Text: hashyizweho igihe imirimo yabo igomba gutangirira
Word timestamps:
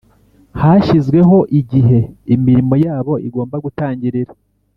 hashyizweho 0.59 1.37
igihe 1.59 1.99
imirimo 2.35 2.75
yabo 2.85 3.13
igomba 3.27 3.55
gutangirira 3.65 4.33